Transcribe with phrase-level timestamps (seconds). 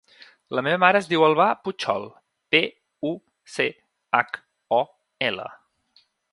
[0.59, 2.07] La meva mare es diu Albà Puchol:
[2.55, 2.63] pe,
[3.11, 3.13] u,
[3.57, 3.69] ce,
[4.21, 4.43] hac,
[4.81, 4.85] o,
[5.33, 5.51] ela.